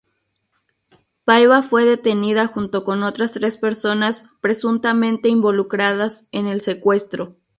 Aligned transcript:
Paiva 1.25 1.61
fue 1.61 1.85
detenida 1.85 2.47
junto 2.47 2.83
con 2.83 3.03
otras 3.03 3.33
tres 3.33 3.57
personas 3.57 4.25
presuntamente 4.41 5.29
involucradas 5.29 6.25
en 6.31 6.47
el 6.47 6.61
secuestro. 6.61 7.37